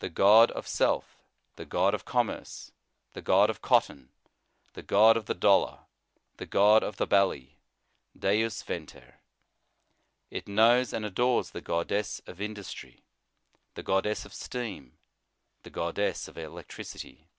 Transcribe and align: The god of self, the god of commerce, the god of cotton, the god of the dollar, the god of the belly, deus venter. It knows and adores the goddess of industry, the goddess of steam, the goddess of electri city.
The 0.00 0.10
god 0.10 0.50
of 0.50 0.68
self, 0.68 1.16
the 1.56 1.64
god 1.64 1.94
of 1.94 2.04
commerce, 2.04 2.70
the 3.14 3.22
god 3.22 3.48
of 3.48 3.62
cotton, 3.62 4.10
the 4.74 4.82
god 4.82 5.16
of 5.16 5.24
the 5.24 5.32
dollar, 5.34 5.86
the 6.36 6.44
god 6.44 6.82
of 6.82 6.98
the 6.98 7.06
belly, 7.06 7.56
deus 8.14 8.62
venter. 8.62 9.20
It 10.30 10.46
knows 10.46 10.92
and 10.92 11.02
adores 11.02 11.52
the 11.52 11.62
goddess 11.62 12.20
of 12.26 12.42
industry, 12.42 13.06
the 13.72 13.82
goddess 13.82 14.26
of 14.26 14.34
steam, 14.34 14.98
the 15.62 15.70
goddess 15.70 16.28
of 16.28 16.34
electri 16.34 16.84
city. 16.84 17.30